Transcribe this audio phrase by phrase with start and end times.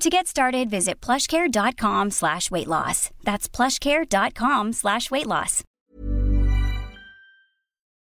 [0.00, 3.10] To get started, visit plushcare.com slash weight loss.
[3.24, 5.62] That's plushcare.com slash weight loss.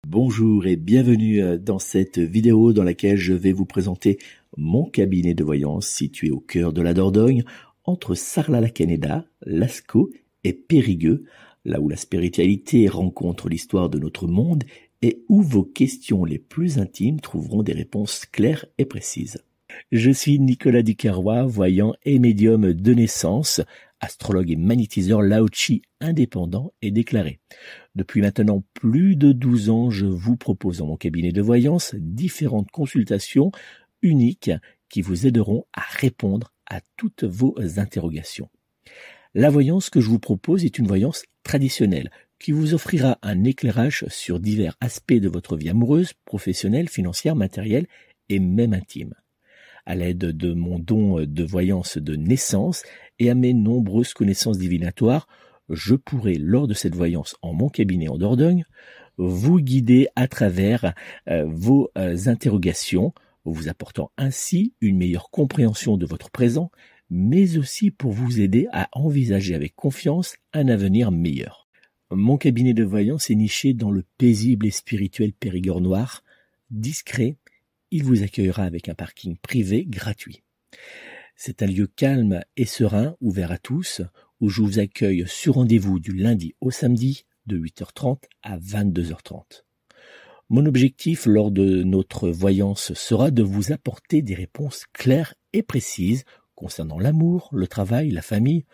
[0.05, 4.19] Bonjour et bienvenue euh, dans cette vidéo dans laquelle je vais vous présenter
[4.57, 7.45] mon cabinet de voyance situé au cœur de la Dordogne,
[7.85, 10.09] entre Sarlat-la-Canéda, Lascaux
[10.43, 11.23] et Périgueux,
[11.63, 14.65] là où la spiritualité rencontre l'histoire de notre monde
[15.01, 19.41] et où vos questions les plus intimes trouveront des réponses claires et précises.
[19.91, 23.61] Je suis Nicolas Ducarrois, voyant et médium de naissance,
[23.99, 27.39] astrologue et magnétiseur Laochi indépendant et déclaré.
[27.95, 32.71] Depuis maintenant plus de 12 ans, je vous propose dans mon cabinet de voyance différentes
[32.71, 33.51] consultations
[34.01, 34.51] uniques
[34.89, 38.49] qui vous aideront à répondre à toutes vos interrogations.
[39.33, 44.05] La voyance que je vous propose est une voyance traditionnelle qui vous offrira un éclairage
[44.09, 47.87] sur divers aspects de votre vie amoureuse, professionnelle, financière, matérielle
[48.29, 49.13] et même intime.
[49.85, 52.83] À l'aide de mon don de voyance de naissance
[53.19, 55.27] et à mes nombreuses connaissances divinatoires,
[55.69, 58.65] je pourrai, lors de cette voyance en mon cabinet en Dordogne,
[59.17, 60.93] vous guider à travers
[61.29, 63.13] euh, vos euh, interrogations,
[63.45, 66.71] vous apportant ainsi une meilleure compréhension de votre présent,
[67.09, 71.67] mais aussi pour vous aider à envisager avec confiance un avenir meilleur.
[72.11, 76.23] Mon cabinet de voyance est niché dans le paisible et spirituel Périgord noir,
[76.69, 77.37] discret,
[77.93, 80.41] il vous accueillera avec un parking privé gratuit.
[81.35, 84.01] C'est un lieu calme et serein, ouvert à tous,
[84.41, 89.63] où je vous accueille sur rendez-vous du lundi au samedi de 8h30 à 22h30.
[90.49, 96.25] Mon objectif lors de notre voyance sera de vous apporter des réponses claires et précises
[96.55, 98.65] concernant l'amour, le travail, la famille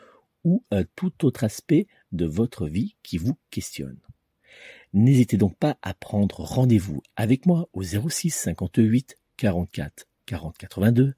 [0.46, 4.00] ou un tout autre aspect de votre vie qui vous questionne.
[4.94, 11.14] N'hésitez donc pas à prendre rendez-vous avec moi au 06 58 44 40 82,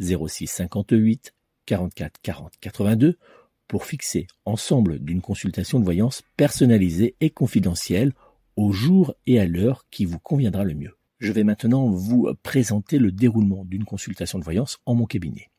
[0.00, 1.34] 06 58
[1.66, 3.18] 44 40 82
[3.66, 8.12] pour fixer ensemble d'une consultation de voyance personnalisée et confidentielle
[8.56, 10.96] au jour et à l'heure qui vous conviendra le mieux.
[11.18, 15.50] Je vais maintenant vous présenter le déroulement d'une consultation de voyance en mon cabinet.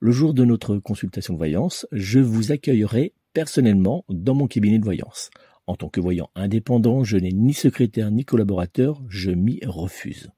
[0.00, 4.84] Le jour de notre consultation de voyance, je vous accueillerai personnellement dans mon cabinet de
[4.84, 5.30] voyance.
[5.66, 10.30] En tant que voyant indépendant, je n'ai ni secrétaire ni collaborateur, je m'y refuse.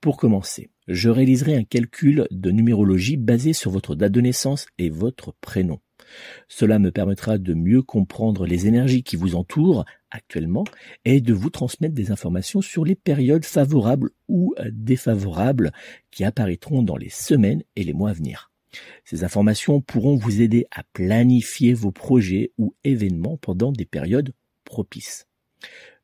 [0.00, 4.90] Pour commencer, je réaliserai un calcul de numérologie basé sur votre date de naissance et
[4.90, 5.78] votre prénom.
[6.48, 10.64] Cela me permettra de mieux comprendre les énergies qui vous entourent actuellement
[11.04, 15.72] et de vous transmettre des informations sur les périodes favorables ou défavorables
[16.10, 18.50] qui apparaîtront dans les semaines et les mois à venir.
[19.04, 24.32] Ces informations pourront vous aider à planifier vos projets ou événements pendant des périodes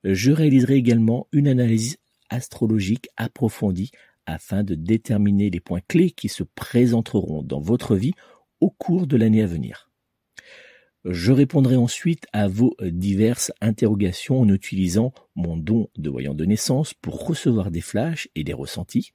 [0.05, 1.99] Je réaliserai également une analyse
[2.31, 3.91] astrologique approfondie
[4.27, 8.13] afin de déterminer les points clés qui se présenteront dans votre vie
[8.61, 9.91] au cours de l'année à venir.
[11.05, 16.93] Je répondrai ensuite à vos diverses interrogations en utilisant mon don de voyant de naissance
[16.93, 19.13] pour recevoir des flashs et des ressentis.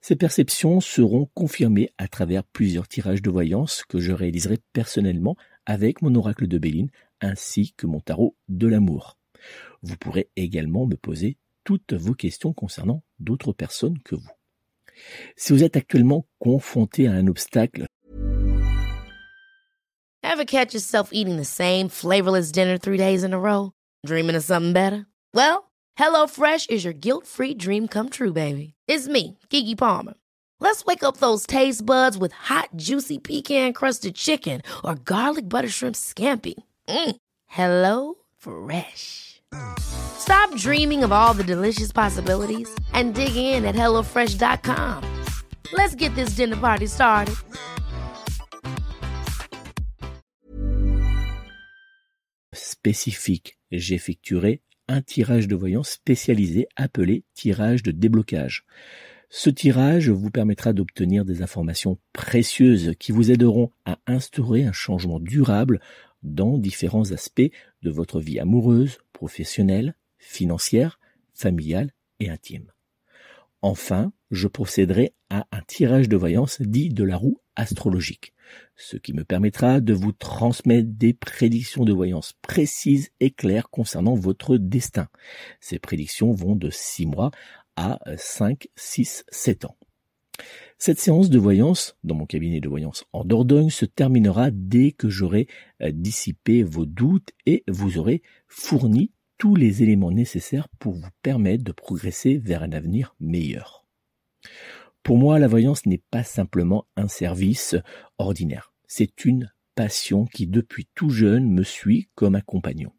[0.00, 5.36] Ces perceptions seront confirmées à travers plusieurs tirages de voyance que je réaliserai personnellement
[5.66, 6.90] avec mon oracle de Béline
[7.20, 9.16] ainsi que mon tarot de l'amour.
[9.82, 14.30] Vous pourrez également me poser toutes vos questions concernant d'autres personnes que vous.
[15.36, 17.86] Si vous êtes actuellement confronté à un obstacle
[20.22, 23.72] Ever catch yourself eating the same flavorless dinner three days in a row?
[24.06, 25.06] Dreaming of something better?
[25.34, 28.74] Well, HelloFresh is your guilt-free dream come true, baby.
[28.86, 30.14] It's me, Kiki Palmer.
[30.60, 35.96] Let's wake up those taste buds with hot, juicy pecan-crusted chicken or garlic butter shrimp
[35.96, 36.54] scampi.
[36.90, 37.16] Mm.
[37.46, 39.42] Hello Fresh.
[39.78, 45.04] Stop dreaming of all the delicious possibilities and dig in at HelloFresh.com.
[45.72, 47.36] Let's get this dinner party started.
[52.52, 58.64] Spécifique, j'effectuerai un tirage de voyance spécialisé appelé tirage de déblocage.
[59.28, 65.20] Ce tirage vous permettra d'obtenir des informations précieuses qui vous aideront à instaurer un changement
[65.20, 65.80] durable
[66.22, 67.50] dans différents aspects
[67.82, 70.98] de votre vie amoureuse, professionnelle, financière,
[71.34, 72.70] familiale et intime.
[73.62, 78.32] Enfin, je procéderai à un tirage de voyance dit de la roue astrologique,
[78.76, 84.14] ce qui me permettra de vous transmettre des prédictions de voyance précises et claires concernant
[84.14, 85.08] votre destin.
[85.60, 87.30] Ces prédictions vont de 6 mois
[87.76, 89.76] à 5, 6, 7 ans.
[90.82, 95.10] Cette séance de voyance, dans mon cabinet de voyance en Dordogne, se terminera dès que
[95.10, 95.46] j'aurai
[95.82, 101.64] euh, dissipé vos doutes et vous aurez fourni tous les éléments nécessaires pour vous permettre
[101.64, 103.84] de progresser vers un avenir meilleur.
[105.02, 107.76] Pour moi, la voyance n'est pas simplement un service
[108.16, 108.72] ordinaire.
[108.86, 112.92] C'est une passion qui, depuis tout jeune, me suit comme un compagnon.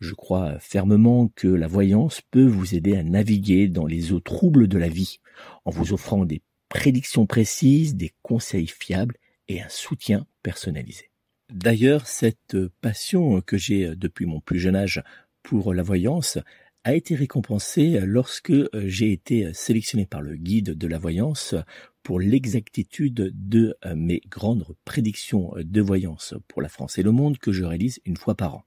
[0.00, 4.66] Je crois fermement que la voyance peut vous aider à naviguer dans les eaux troubles
[4.66, 5.18] de la vie,
[5.66, 6.40] en vous offrant des
[6.72, 11.10] prédictions précises, des conseils fiables et un soutien personnalisé.
[11.52, 15.02] D'ailleurs, cette passion que j'ai depuis mon plus jeune âge
[15.42, 16.38] pour la voyance
[16.84, 18.54] a été récompensée lorsque
[18.86, 21.54] j'ai été sélectionné par le guide de la voyance
[22.02, 27.52] pour l'exactitude de mes grandes prédictions de voyance pour la France et le monde que
[27.52, 28.64] je réalise une fois par an.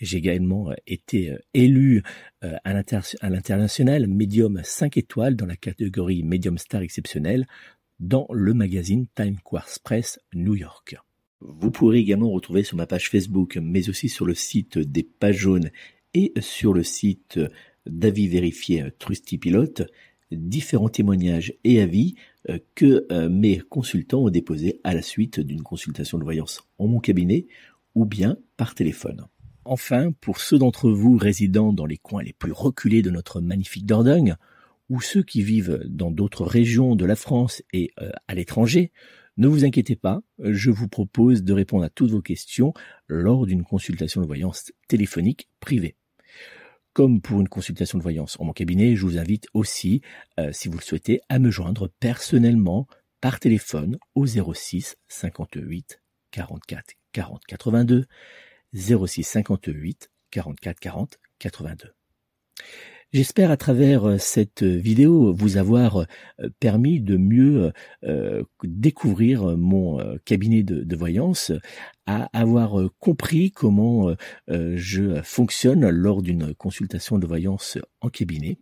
[0.00, 2.02] J'ai également euh, été euh, élu
[2.44, 7.46] euh, à l'international médium 5 étoiles dans la catégorie médium star exceptionnel
[8.00, 10.96] dans le magazine Time Quartz Press New York.
[11.40, 15.36] Vous pourrez également retrouver sur ma page Facebook, mais aussi sur le site des pages
[15.36, 15.70] jaunes
[16.14, 17.40] et sur le site
[17.86, 19.82] d'avis vérifié Trusty Pilote,
[20.32, 22.16] différents témoignages et avis
[22.74, 27.46] que mes consultants ont déposés à la suite d'une consultation de voyance en mon cabinet
[27.94, 29.26] ou bien par téléphone.
[29.70, 33.84] Enfin, pour ceux d'entre vous résidant dans les coins les plus reculés de notre magnifique
[33.84, 34.36] Dordogne,
[34.88, 38.92] ou ceux qui vivent dans d'autres régions de la France et euh, à l'étranger,
[39.36, 42.72] ne vous inquiétez pas, je vous propose de répondre à toutes vos questions
[43.08, 45.96] lors d'une consultation de voyance téléphonique privée.
[46.94, 50.00] Comme pour une consultation de voyance en mon cabinet, je vous invite aussi,
[50.40, 52.86] euh, si vous le souhaitez, à me joindre personnellement
[53.20, 56.00] par téléphone au 06 58
[56.30, 58.06] 44 40 82
[58.74, 61.94] 06 58 44 40 82.
[63.10, 67.72] J'espère à travers euh, cette vidéo vous avoir euh, permis de mieux
[68.04, 71.52] euh, découvrir mon cabinet de, voyance,
[72.04, 74.14] à avoir compris comment
[74.48, 78.58] je fonctionne lors d'une consultation de voyance en cabinet.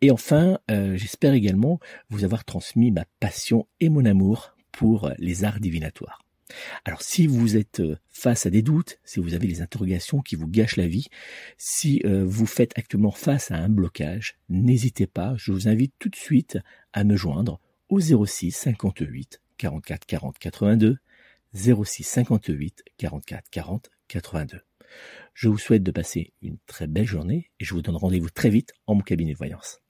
[0.00, 1.80] Et enfin, j'espère également
[2.10, 6.20] vous avoir transmis ma passion et mon amour pour les arts divinatoires.
[6.84, 10.36] Alors si vous êtes euh, face à des doutes, si vous avez des interrogations qui
[10.36, 11.08] vous gâchent la vie,
[11.58, 16.08] si euh, vous faites actuellement face à un blocage, n'hésitez pas, je vous invite tout
[16.08, 16.58] de suite
[16.92, 20.98] à me joindre au 06 58 44 40 82
[21.54, 24.60] 06 58 44 40 82.
[25.34, 28.50] Je vous souhaite de passer une très belle journée et je vous donne rendez-vous très
[28.50, 29.81] vite en mon cabinet de voyance.